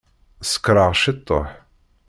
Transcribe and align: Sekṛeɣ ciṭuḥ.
Sekṛeɣ 0.51 0.89
ciṭuḥ. 1.01 1.49